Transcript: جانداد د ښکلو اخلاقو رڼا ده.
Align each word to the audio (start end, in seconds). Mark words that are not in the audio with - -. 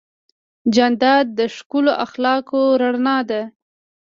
جانداد 0.73 1.25
د 1.37 1.39
ښکلو 1.55 1.91
اخلاقو 2.05 2.61
رڼا 2.81 3.17
ده. 3.29 3.41